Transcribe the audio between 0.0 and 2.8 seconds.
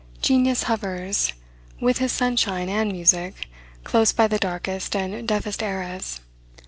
Genius hovers with his sunshine